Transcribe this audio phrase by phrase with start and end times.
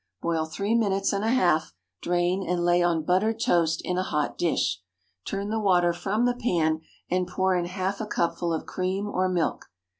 [0.19, 4.35] Boil three minutes and a half, drain, and lay on buttered toast in a hot
[4.35, 4.81] dish.
[5.25, 6.81] Turn the water from the pan
[7.11, 9.67] and pour in half a cupful of cream or milk.